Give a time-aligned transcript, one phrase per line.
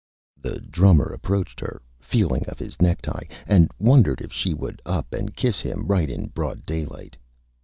[0.35, 5.35] The Drummer approached her, feeling of his Necktie, and wondered if she would up and
[5.35, 7.17] Kiss him, right in broad Daylight.